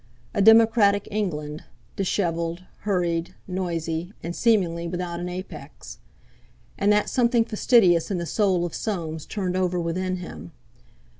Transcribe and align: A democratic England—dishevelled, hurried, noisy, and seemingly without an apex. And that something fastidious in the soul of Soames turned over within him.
A 0.33 0.41
democratic 0.41 1.07
England—dishevelled, 1.11 2.63
hurried, 2.79 3.35
noisy, 3.47 4.13
and 4.23 4.35
seemingly 4.35 4.87
without 4.87 5.19
an 5.19 5.29
apex. 5.29 5.99
And 6.75 6.91
that 6.91 7.07
something 7.07 7.45
fastidious 7.45 8.09
in 8.09 8.17
the 8.17 8.25
soul 8.25 8.65
of 8.65 8.73
Soames 8.73 9.27
turned 9.27 9.55
over 9.55 9.79
within 9.79 10.15
him. 10.15 10.53